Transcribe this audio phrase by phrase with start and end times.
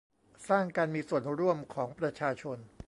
[0.47, 2.57] สร้างการมีส่วนร่วมของประชาชน